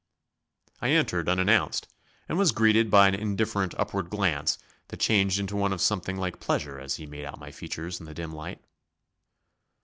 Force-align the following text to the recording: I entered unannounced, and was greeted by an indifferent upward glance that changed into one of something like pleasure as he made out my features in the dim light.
I 0.79 0.89
entered 0.93 1.29
unannounced, 1.29 1.87
and 2.27 2.35
was 2.35 2.51
greeted 2.51 2.89
by 2.89 3.07
an 3.07 3.13
indifferent 3.13 3.75
upward 3.77 4.09
glance 4.09 4.57
that 4.87 4.99
changed 4.99 5.37
into 5.39 5.55
one 5.55 5.71
of 5.71 5.79
something 5.79 6.17
like 6.17 6.39
pleasure 6.39 6.79
as 6.79 6.95
he 6.95 7.05
made 7.05 7.25
out 7.25 7.37
my 7.37 7.51
features 7.51 7.99
in 7.99 8.07
the 8.07 8.15
dim 8.15 8.31
light. 8.33 8.63